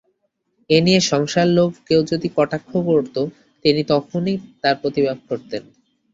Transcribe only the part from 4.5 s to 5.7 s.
তার প্রতিবাদ করতেন।